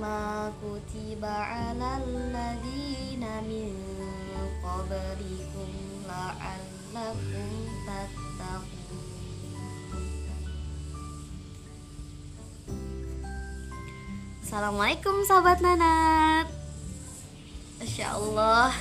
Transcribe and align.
كما 0.00 0.52
كتب 0.64 1.20
على 1.24 1.90
الذين 2.00 3.24
من 3.44 3.72
قبلكم 4.64 5.70
لعلكم 6.08 7.50
تتقون 7.84 9.04
Assalamualaikum 14.46 15.26
sahabat 15.28 15.60
Nanat 15.60 16.48
Masya 17.76 18.16
Allah 18.16 18.72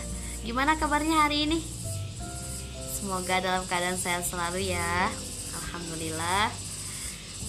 Gimana 0.47 0.79
kabarnya 0.79 1.27
hari 1.27 1.49
ini? 1.49 1.59
Semoga 2.95 3.43
dalam 3.43 3.67
keadaan 3.67 3.99
sehat 3.99 4.23
selalu 4.23 4.71
ya 4.71 5.11
Alhamdulillah 5.59 6.53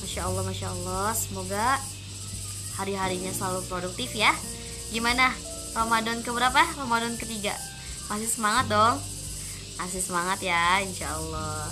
Masya 0.02 0.26
Allah, 0.26 0.42
Masya 0.42 0.68
Allah 0.74 1.08
Semoga 1.14 1.78
hari-harinya 2.81 3.29
selalu 3.29 3.61
produktif 3.69 4.17
ya 4.17 4.33
Gimana? 4.89 5.29
Ramadan 5.77 6.25
keberapa? 6.25 6.65
Ramadan 6.81 7.13
ketiga 7.21 7.53
Masih 8.09 8.25
semangat 8.25 8.65
dong? 8.73 8.97
Masih 9.77 10.01
semangat 10.01 10.41
ya 10.41 10.81
Insya 10.81 11.13
Allah 11.13 11.69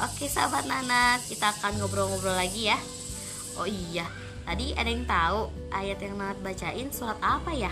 Oke 0.00 0.24
sahabat 0.32 0.64
Nanat 0.64 1.20
Kita 1.28 1.52
akan 1.52 1.84
ngobrol-ngobrol 1.84 2.32
lagi 2.32 2.72
ya 2.72 2.80
Oh 3.60 3.68
iya 3.68 4.08
Tadi 4.48 4.72
ada 4.72 4.88
yang 4.88 5.04
tahu 5.04 5.52
ayat 5.70 6.00
yang 6.00 6.16
Nanat 6.16 6.40
bacain 6.40 6.88
surat 6.88 7.20
apa 7.20 7.52
ya? 7.52 7.70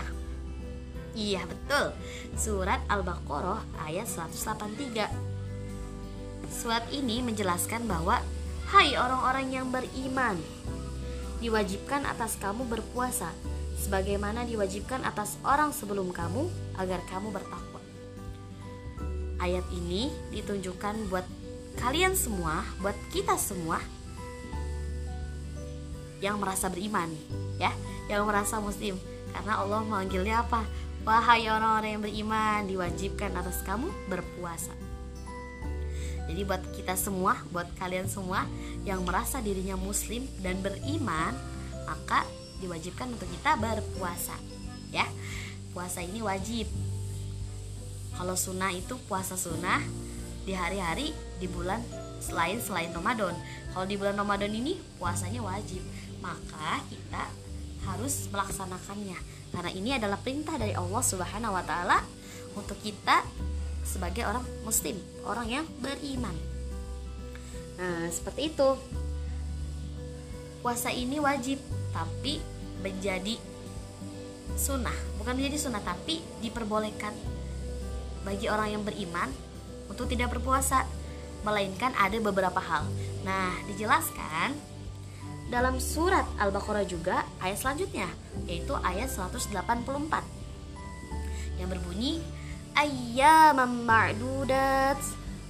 Iya 1.17 1.41
betul 1.49 1.97
Surat 2.37 2.85
Al-Baqarah 2.85 3.65
ayat 3.89 4.05
183 4.05 5.09
Surat 6.53 6.85
ini 6.93 7.25
menjelaskan 7.25 7.89
bahwa 7.89 8.21
Hai 8.69 8.93
orang-orang 8.93 9.49
yang 9.49 9.73
beriman 9.73 10.37
Diwajibkan 11.39 12.03
atas 12.03 12.35
kamu 12.35 12.67
berpuasa. 12.67 13.31
Sebagaimana 13.79 14.43
diwajibkan 14.43 15.07
atas 15.07 15.39
orang 15.47 15.71
sebelum 15.71 16.11
kamu 16.11 16.51
Agar 16.75 16.99
kamu 17.07 17.31
bertakwa. 17.31 17.79
Ayat 19.39 19.63
ini 19.71 20.11
ditunjukkan 20.35 21.07
buat 21.07 21.23
kalian 21.79 22.11
semua 22.11 22.67
Buat 22.83 22.99
kita 23.15 23.39
semua 23.39 23.79
yang 26.19 26.35
merasa 26.35 26.67
beriman 26.67 27.07
ya. 27.55 27.71
Yang 28.11 28.23
merasa 28.27 28.59
muslim. 28.59 28.99
Karena 29.31 29.63
Allah 29.63 29.79
memanggilnya 29.87 30.43
apa? 30.43 30.67
Wahai 31.07 31.47
orang-orang 31.47 31.95
yang 31.95 32.03
beriman 32.03 32.67
diwajibkan 32.67 33.31
atas 33.39 33.63
kamu 33.63 33.87
berpuasa 34.11 34.88
jadi 36.29 36.45
buat 36.45 36.61
kita 36.77 36.93
semua 36.93 37.41
buat 37.49 37.65
kalian 37.81 38.05
semua 38.05 38.45
yang 38.85 39.01
merasa 39.01 39.41
dirinya 39.41 39.73
muslim 39.73 40.29
dan 40.45 40.61
beriman 40.61 41.33
maka 41.89 42.21
diwajibkan 42.61 43.09
untuk 43.09 43.25
kita 43.33 43.57
berpuasa 43.57 44.37
ya. 44.93 45.07
Puasa 45.73 46.03
ini 46.03 46.19
wajib. 46.21 46.67
Kalau 48.13 48.35
sunnah 48.35 48.73
itu 48.75 48.99
puasa 49.07 49.39
sunnah 49.39 49.79
di 50.43 50.51
hari-hari 50.51 51.15
di 51.39 51.47
bulan 51.47 51.79
selain 52.19 52.59
selain 52.59 52.91
Ramadan. 52.91 53.31
Kalau 53.71 53.85
di 53.87 53.95
bulan 53.95 54.19
Ramadan 54.19 54.51
ini 54.51 54.75
puasanya 54.99 55.39
wajib. 55.39 55.79
Maka 56.19 56.83
kita 56.91 57.23
harus 57.87 58.27
melaksanakannya. 58.27 59.17
Karena 59.55 59.71
ini 59.71 59.95
adalah 59.95 60.19
perintah 60.19 60.59
dari 60.59 60.75
Allah 60.75 60.99
Subhanahu 60.99 61.55
wa 61.55 61.63
taala 61.63 62.03
untuk 62.59 62.75
kita 62.83 63.23
sebagai 63.89 64.21
orang 64.29 64.45
muslim, 64.61 64.93
orang 65.25 65.47
yang 65.49 65.65
beriman. 65.81 66.37
Nah, 67.81 68.05
seperti 68.13 68.53
itu. 68.53 68.69
Puasa 70.61 70.93
ini 70.93 71.17
wajib, 71.17 71.57
tapi 71.89 72.37
menjadi 72.83 73.39
sunnah, 74.59 74.93
bukan 75.15 75.39
menjadi 75.39 75.55
sunnah 75.55 75.79
tapi 75.79 76.19
diperbolehkan 76.43 77.15
bagi 78.27 78.51
orang 78.51 78.75
yang 78.75 78.83
beriman 78.83 79.31
untuk 79.87 80.11
tidak 80.11 80.35
berpuasa, 80.35 80.83
melainkan 81.47 81.95
ada 81.95 82.19
beberapa 82.19 82.59
hal. 82.59 82.83
Nah, 83.23 83.55
dijelaskan 83.71 84.51
dalam 85.49 85.81
surat 85.81 86.27
Al-Baqarah 86.37 86.85
juga 86.85 87.25
ayat 87.41 87.57
selanjutnya 87.57 88.05
yaitu 88.45 88.77
ayat 88.85 89.09
184 89.09 89.57
yang 91.57 91.67
berbunyi 91.73 92.21
ayyamam 92.75 93.85
ma'dudat 93.85 94.99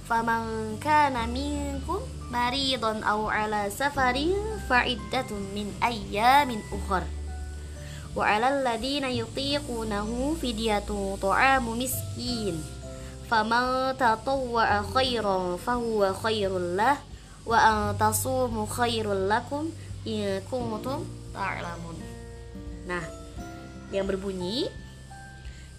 faman 0.08 0.76
kana 0.80 1.26
minkum 1.28 2.00
maridun 2.32 3.02
aw 3.02 3.28
ala 3.28 3.66
safarin 3.68 4.38
fa'iddatun 4.70 5.52
min 5.56 5.70
ayyamin 5.82 6.62
ukhra 6.70 7.06
wa 8.14 8.22
'alal 8.26 8.66
ladina 8.66 9.10
yutiqunahu 9.10 10.34
fidyatun 10.38 11.18
ta'amu 11.18 11.78
miskin 11.78 12.58
faman 13.30 13.94
tatawwa'a 13.94 14.82
khairan 14.90 15.54
fahuwa 15.58 16.10
khairul 16.18 16.74
lah 16.74 16.98
wa 17.46 17.58
an 17.58 17.78
tasumu 17.94 18.66
khairul 18.66 19.30
lakum 19.30 19.70
in 20.02 20.42
kuntum 20.50 21.06
ta'lamun. 21.30 21.96
Nah, 22.90 23.04
yang 23.94 24.10
berbunyi 24.10 24.66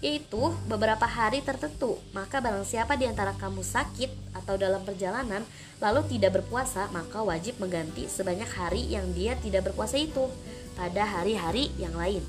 yaitu 0.02 0.50
beberapa 0.66 1.06
hari 1.06 1.40
tertentu. 1.40 1.96
Maka 2.10 2.42
barang 2.42 2.66
siapa 2.66 2.98
di 2.98 3.06
antara 3.06 3.32
kamu 3.38 3.62
sakit 3.62 4.34
atau 4.34 4.58
dalam 4.58 4.82
perjalanan 4.82 5.46
lalu 5.78 6.18
tidak 6.18 6.42
berpuasa, 6.42 6.90
maka 6.90 7.22
wajib 7.22 7.56
mengganti 7.62 8.10
sebanyak 8.10 8.50
hari 8.52 8.90
yang 8.90 9.14
dia 9.14 9.38
tidak 9.38 9.70
berpuasa 9.70 9.96
itu 9.96 10.26
pada 10.74 11.06
hari-hari 11.06 11.70
yang 11.78 11.94
lain. 11.94 12.20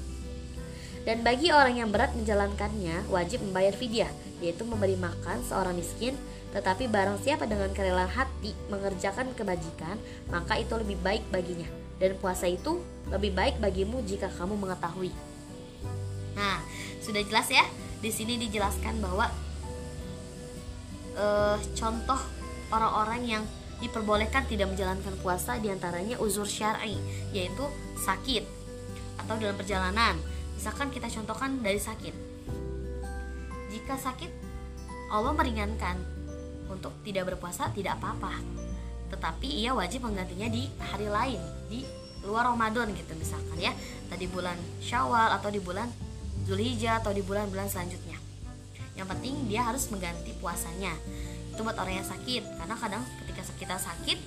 Dan 1.03 1.25
bagi 1.25 1.51
orang 1.51 1.81
yang 1.83 1.91
berat 1.91 2.15
menjalankannya, 2.15 3.11
wajib 3.11 3.43
membayar 3.43 3.75
fidyah, 3.75 4.13
yaitu 4.39 4.63
memberi 4.63 4.95
makan 4.95 5.43
seorang 5.43 5.75
miskin 5.75 6.15
tetapi 6.53 6.85
barang 6.85 7.17
siapa 7.25 7.49
dengan 7.49 7.73
kerelaan 7.73 8.13
hati 8.13 8.53
mengerjakan 8.69 9.33
kebajikan, 9.33 9.97
maka 10.29 10.61
itu 10.61 10.77
lebih 10.77 11.01
baik 11.01 11.25
baginya. 11.33 11.65
Dan 11.97 12.13
puasa 12.21 12.45
itu 12.45 12.77
lebih 13.09 13.33
baik 13.33 13.57
bagimu 13.57 14.05
jika 14.05 14.29
kamu 14.37 14.53
mengetahui. 14.61 15.09
Nah, 16.37 16.61
sudah 17.03 17.21
jelas 17.27 17.51
ya. 17.51 17.67
Di 17.99 18.11
sini 18.11 18.39
dijelaskan 18.39 19.03
bahwa 19.03 19.27
uh, 21.19 21.59
contoh 21.75 22.19
orang-orang 22.71 23.21
yang 23.23 23.43
diperbolehkan 23.83 24.47
tidak 24.47 24.71
menjalankan 24.71 25.13
puasa 25.19 25.59
di 25.59 25.67
antaranya 25.67 26.15
uzur 26.19 26.47
syar'i, 26.47 26.95
yaitu 27.35 27.63
sakit 27.99 28.47
atau 29.23 29.35
dalam 29.35 29.55
perjalanan. 29.59 30.15
Misalkan 30.55 30.87
kita 30.91 31.11
contohkan 31.11 31.59
dari 31.59 31.79
sakit. 31.79 32.15
Jika 33.71 33.99
sakit, 33.99 34.31
Allah 35.11 35.35
meringankan 35.35 35.99
untuk 36.73 36.95
tidak 37.05 37.29
berpuasa 37.29 37.69
tidak 37.69 38.01
apa-apa 38.01 38.33
tetapi 39.13 39.61
ia 39.61 39.77
wajib 39.77 40.09
menggantinya 40.09 40.49
di 40.49 40.65
hari 40.81 41.05
lain 41.05 41.37
di 41.69 41.85
luar 42.25 42.49
Ramadan 42.49 42.89
gitu 42.97 43.13
misalkan 43.13 43.61
ya 43.61 43.69
tadi 44.09 44.25
bulan 44.25 44.57
Syawal 44.81 45.37
atau 45.37 45.53
di 45.53 45.61
bulan 45.61 45.85
Zulhijjah 46.43 46.99
atau 46.99 47.15
di 47.15 47.23
bulan-bulan 47.23 47.71
selanjutnya. 47.71 48.19
Yang 48.93 49.07
penting 49.17 49.33
dia 49.49 49.65
harus 49.65 49.87
mengganti 49.89 50.35
puasanya. 50.37 50.93
Itu 51.53 51.63
buat 51.63 51.77
orang 51.79 52.03
yang 52.03 52.07
sakit. 52.07 52.43
Karena 52.59 52.75
kadang 52.77 53.03
ketika 53.23 53.41
kita 53.57 53.75
sakit 53.79 54.19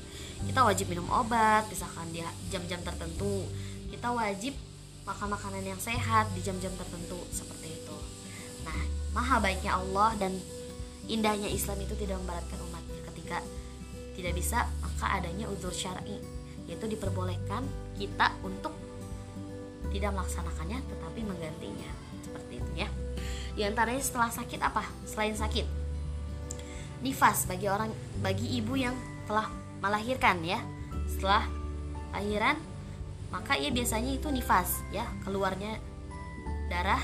kita 0.44 0.60
wajib 0.60 0.92
minum 0.92 1.08
obat 1.08 1.64
misalkan 1.72 2.12
di 2.12 2.20
jam-jam 2.52 2.80
tertentu. 2.84 3.48
Kita 3.88 4.12
wajib 4.12 4.52
makan 5.08 5.32
makanan 5.32 5.64
yang 5.64 5.80
sehat 5.80 6.28
di 6.36 6.44
jam-jam 6.44 6.74
tertentu 6.76 7.16
seperti 7.32 7.72
itu. 7.72 7.96
Nah 8.66 8.76
maha 9.16 9.40
baiknya 9.40 9.80
Allah 9.80 10.12
dan 10.20 10.36
indahnya 11.08 11.48
Islam 11.48 11.80
itu 11.80 11.94
tidak 11.96 12.20
memberatkan 12.20 12.58
umatnya 12.68 13.00
ketika 13.14 13.38
tidak 14.18 14.32
bisa 14.34 14.66
maka 14.82 15.22
adanya 15.22 15.46
uzur 15.46 15.70
syar'i 15.70 16.18
yaitu 16.66 16.90
diperbolehkan 16.90 17.62
kita 17.94 18.34
untuk 18.42 18.74
tidak 19.90 20.10
melaksanakannya 20.14 20.78
tetapi 20.82 21.20
menggantinya. 21.24 21.90
Seperti 22.22 22.62
itu 22.62 22.72
ya. 22.76 22.88
Di 23.56 23.62
antaranya 23.64 24.02
setelah 24.02 24.30
sakit 24.30 24.60
apa? 24.60 24.84
Selain 25.08 25.32
sakit. 25.32 25.66
Nifas 27.00 27.48
bagi 27.48 27.66
orang 27.68 27.92
bagi 28.20 28.58
ibu 28.60 28.76
yang 28.76 28.96
telah 29.24 29.48
melahirkan 29.80 30.44
ya. 30.44 30.60
Setelah 31.08 31.44
lahiran 32.12 32.56
maka 33.32 33.58
ia 33.58 33.72
biasanya 33.72 34.12
itu 34.16 34.28
nifas 34.28 34.84
ya. 34.92 35.08
Keluarnya 35.24 35.80
darah 36.68 37.00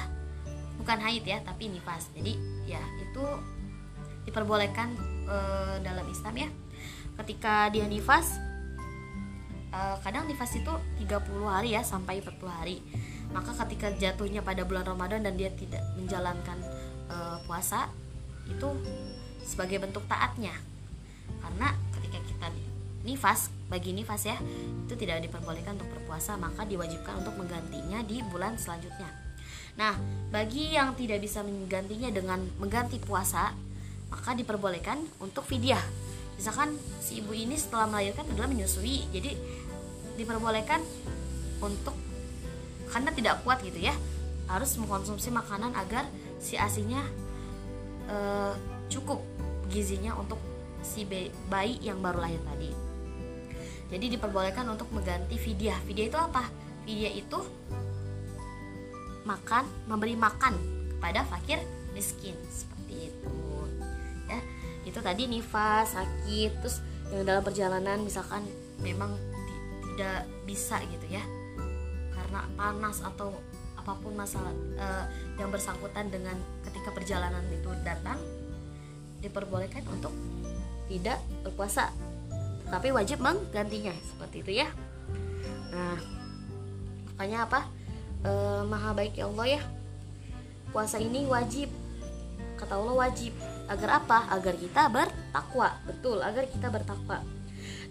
bukan 0.77 0.99
haid 1.01 1.25
ya 1.25 1.39
tapi 1.41 1.73
nifas. 1.73 2.13
Jadi 2.13 2.37
ya 2.69 2.83
itu 3.01 3.25
diperbolehkan 4.29 4.93
e, 5.27 5.37
dalam 5.81 6.07
Islam 6.11 6.35
ya. 6.37 6.49
Ketika 7.17 7.69
dia 7.73 7.89
nifas 7.89 8.52
e, 9.73 9.81
kadang 10.05 10.29
nifas 10.29 10.53
itu 10.55 10.73
30 11.03 11.49
hari 11.49 11.75
ya 11.75 11.83
sampai 11.83 12.21
40 12.21 12.39
hari. 12.47 12.79
Maka 13.33 13.57
ketika 13.65 13.89
jatuhnya 13.97 14.45
pada 14.45 14.69
bulan 14.69 14.85
Ramadan 14.85 15.25
dan 15.25 15.35
dia 15.41 15.49
tidak 15.57 15.81
menjalankan 15.97 16.61
e, 17.09 17.17
puasa 17.49 17.89
itu 18.47 18.69
sebagai 19.43 19.81
bentuk 19.81 20.05
taatnya. 20.07 20.53
Karena 21.41 21.73
ketika 21.99 22.21
kita 22.23 22.47
nifas 23.03 23.51
bagi 23.67 23.91
nifas 23.97 24.31
ya 24.31 24.37
itu 24.87 24.95
tidak 24.95 25.27
diperbolehkan 25.27 25.75
untuk 25.75 25.91
berpuasa 25.91 26.39
maka 26.39 26.63
diwajibkan 26.63 27.25
untuk 27.25 27.35
menggantinya 27.41 28.05
di 28.05 28.23
bulan 28.31 28.55
selanjutnya. 28.61 29.11
Nah 29.81 29.97
bagi 30.31 30.77
yang 30.77 30.95
tidak 30.95 31.25
bisa 31.25 31.43
menggantinya 31.43 32.13
dengan 32.13 32.39
mengganti 32.61 33.01
puasa 33.03 33.57
maka 34.13 34.37
diperbolehkan 34.37 35.01
untuk 35.25 35.49
fidyah 35.49 35.81
misalkan 36.43 36.75
si 36.99 37.23
ibu 37.23 37.31
ini 37.31 37.55
setelah 37.55 37.87
melahirkan 37.87 38.27
adalah 38.35 38.51
menyusui 38.51 39.07
jadi 39.15 39.39
diperbolehkan 40.19 40.83
untuk 41.63 41.95
karena 42.91 43.15
tidak 43.15 43.47
kuat 43.47 43.63
gitu 43.63 43.79
ya 43.79 43.95
harus 44.51 44.75
mengkonsumsi 44.75 45.31
makanan 45.31 45.71
agar 45.79 46.03
si 46.43 46.59
asinya 46.59 46.99
e, 48.11 48.17
cukup 48.91 49.23
gizinya 49.71 50.19
untuk 50.19 50.43
si 50.83 51.07
bayi 51.47 51.79
yang 51.79 52.03
baru 52.03 52.27
lahir 52.27 52.43
tadi. 52.43 52.75
Jadi 53.95 54.19
diperbolehkan 54.19 54.67
untuk 54.67 54.91
mengganti 54.91 55.39
fidyah. 55.39 55.79
Fidyah 55.87 56.07
itu 56.11 56.19
apa? 56.19 56.43
Fidyah 56.83 57.15
itu 57.15 57.39
makan 59.23 59.65
memberi 59.87 60.19
makan 60.19 60.59
kepada 60.99 61.23
fakir 61.23 61.63
miskin 61.95 62.35
seperti 62.51 63.15
itu 63.15 63.52
itu 64.93 65.01
tadi 65.01 65.25
nifas 65.25 65.97
sakit 65.97 66.51
terus 66.61 66.85
yang 67.09 67.25
dalam 67.25 67.41
perjalanan 67.41 68.05
misalkan 68.05 68.45
memang 68.85 69.17
tidak 69.97 70.29
bisa 70.45 70.77
gitu 70.93 71.07
ya. 71.09 71.25
Karena 72.13 72.45
panas 72.61 73.01
atau 73.01 73.33
apa 73.73 73.97
pun 73.99 74.13
masalah 74.13 74.53
uh, 74.79 75.05
yang 75.41 75.49
bersangkutan 75.49 76.13
dengan 76.13 76.37
ketika 76.69 76.93
perjalanan 76.93 77.43
itu 77.49 77.73
datang 77.83 78.21
diperbolehkan 79.25 79.81
untuk 79.89 80.13
tidak 80.93 81.17
berpuasa. 81.41 81.89
Tapi 82.69 82.93
wajib 82.93 83.25
menggantinya 83.25 83.97
seperti 84.05 84.45
itu 84.45 84.53
ya. 84.61 84.69
Nah 85.73 85.97
makanya 87.13 87.45
apa? 87.45 87.61
E, 88.25 88.33
maha 88.65 88.97
baik 88.97 89.15
ya 89.21 89.29
Allah 89.29 89.61
ya. 89.61 89.63
Puasa 90.73 90.97
ini 90.97 91.29
wajib. 91.29 91.69
Kata 92.57 92.81
Allah 92.81 92.97
wajib 92.97 93.37
agar 93.73 94.05
apa? 94.05 94.29
Agar 94.29 94.55
kita 94.61 94.87
bertakwa. 94.93 95.69
Betul 95.89 96.21
agar 96.21 96.45
kita 96.47 96.69
bertakwa. 96.69 97.25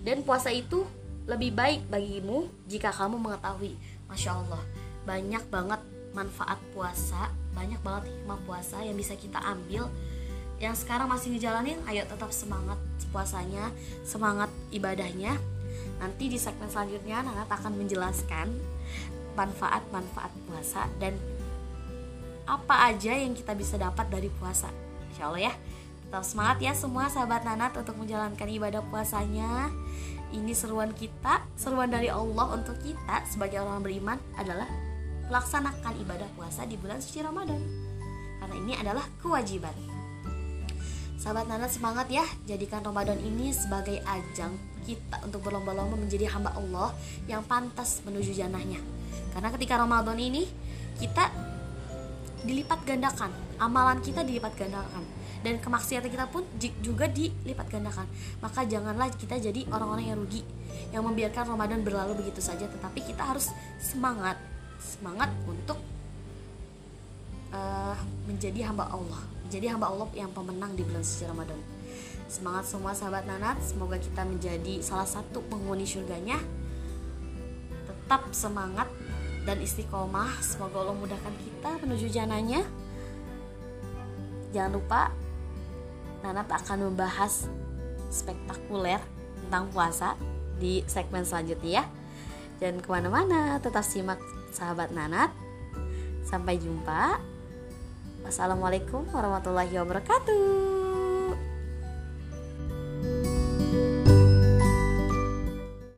Dan 0.02 0.22
puasa 0.22 0.54
itu 0.54 0.86
lebih 1.26 1.54
baik 1.54 1.90
bagimu 1.90 2.50
jika 2.70 2.94
kamu 2.94 3.18
mengetahui. 3.18 3.74
Masya 4.10 4.38
Allah 4.38 4.64
banyak 5.02 5.44
banget 5.50 5.82
manfaat 6.12 6.60
puasa 6.76 7.32
banyak 7.52 7.80
banget 7.84 8.12
hikmah 8.12 8.40
puasa 8.48 8.80
yang 8.84 8.96
bisa 8.96 9.18
kita 9.18 9.42
ambil. 9.42 9.90
Yang 10.62 10.86
sekarang 10.86 11.10
masih 11.10 11.34
ngejalanin 11.34 11.78
ayo 11.90 12.06
tetap 12.06 12.30
semangat 12.30 12.78
puasanya 13.10 13.74
semangat 14.06 14.48
ibadahnya. 14.70 15.36
Nanti 15.98 16.30
di 16.30 16.38
segmen 16.38 16.70
selanjutnya 16.70 17.26
Nana 17.26 17.46
akan 17.46 17.74
menjelaskan 17.78 18.48
manfaat-manfaat 19.34 20.32
puasa 20.46 20.86
dan 21.00 21.16
apa 22.46 22.92
aja 22.92 23.16
yang 23.16 23.32
kita 23.32 23.56
bisa 23.56 23.80
dapat 23.80 24.12
dari 24.12 24.28
puasa 24.28 24.68
Insya 25.12 25.28
Allah 25.28 25.52
ya. 25.52 25.54
Tetap 26.08 26.24
semangat 26.28 26.58
ya 26.60 26.74
semua 26.76 27.08
sahabat 27.08 27.44
Nanat 27.44 27.76
untuk 27.76 27.96
menjalankan 28.00 28.48
ibadah 28.48 28.84
puasanya. 28.88 29.72
Ini 30.32 30.56
seruan 30.56 30.96
kita 30.96 31.44
seruan 31.60 31.92
dari 31.92 32.08
Allah 32.08 32.56
untuk 32.56 32.80
kita 32.80 33.28
sebagai 33.28 33.60
orang 33.60 33.84
beriman 33.84 34.16
adalah 34.40 34.68
melaksanakan 35.28 35.94
ibadah 36.04 36.28
puasa 36.36 36.64
di 36.64 36.80
bulan 36.80 37.04
suci 37.04 37.20
Ramadan. 37.24 37.60
Karena 38.40 38.56
ini 38.56 38.74
adalah 38.76 39.06
kewajiban. 39.20 39.76
Sahabat 41.20 41.46
Nana 41.46 41.70
semangat 41.70 42.10
ya, 42.10 42.26
jadikan 42.50 42.82
Ramadan 42.82 43.20
ini 43.22 43.54
sebagai 43.54 44.02
ajang 44.02 44.58
kita 44.84 45.22
untuk 45.22 45.46
berlomba-lomba 45.46 45.94
menjadi 45.94 46.28
hamba 46.34 46.52
Allah 46.58 46.92
yang 47.30 47.46
pantas 47.46 48.02
menuju 48.02 48.34
janahnya. 48.34 48.82
Karena 49.32 49.54
ketika 49.54 49.78
Ramadan 49.78 50.18
ini 50.18 50.50
kita 50.98 51.51
dilipat 52.46 52.82
gandakan, 52.86 53.32
amalan 53.62 54.02
kita 54.02 54.26
dilipat 54.26 54.54
gandakan. 54.58 55.04
Dan 55.42 55.58
kemaksiatan 55.58 56.06
kita 56.06 56.30
pun 56.30 56.46
juga 56.86 57.10
dilipat 57.10 57.66
gandakan. 57.66 58.06
Maka 58.46 58.62
janganlah 58.70 59.10
kita 59.10 59.42
jadi 59.42 59.66
orang-orang 59.74 60.14
yang 60.14 60.18
rugi 60.22 60.46
yang 60.94 61.02
membiarkan 61.02 61.50
Ramadan 61.58 61.82
berlalu 61.82 62.22
begitu 62.22 62.44
saja, 62.44 62.70
tetapi 62.70 63.02
kita 63.02 63.26
harus 63.26 63.50
semangat, 63.82 64.38
semangat 64.78 65.34
untuk 65.50 65.82
uh, 67.56 67.98
menjadi 68.30 68.70
hamba 68.70 68.86
Allah. 68.92 69.22
Jadi 69.50 69.66
hamba 69.68 69.90
Allah 69.90 70.08
yang 70.14 70.30
pemenang 70.32 70.78
di 70.78 70.86
bulan 70.86 71.02
suci 71.02 71.26
Ramadan. 71.26 71.60
Semangat 72.32 72.64
semua 72.70 72.96
sahabat 72.96 73.28
Nanat. 73.28 73.60
Semoga 73.60 74.00
kita 74.00 74.24
menjadi 74.24 74.80
salah 74.80 75.10
satu 75.10 75.44
penghuni 75.52 75.84
surganya 75.84 76.40
tetap 78.12 78.28
semangat 78.36 78.88
dan 79.46 79.58
istiqomah. 79.62 80.42
Semoga 80.42 80.86
Allah 80.86 80.98
mudahkan 80.98 81.34
kita 81.42 81.82
menuju 81.82 82.08
jananya. 82.12 82.62
Jangan 84.52 84.72
lupa 84.76 85.02
Nanat 86.22 86.46
akan 86.54 86.94
membahas 86.94 87.50
spektakuler 88.14 89.02
tentang 89.42 89.74
puasa 89.74 90.14
di 90.62 90.86
segmen 90.86 91.26
selanjutnya 91.26 91.82
ya. 91.82 91.84
Jangan 92.62 92.78
ke 92.78 92.90
mana-mana, 92.94 93.58
tetap 93.58 93.82
simak 93.82 94.22
sahabat 94.54 94.94
Nanat. 94.94 95.34
Sampai 96.22 96.62
jumpa. 96.62 97.18
Wassalamualaikum 98.22 99.10
warahmatullahi 99.10 99.74
wabarakatuh. 99.82 100.62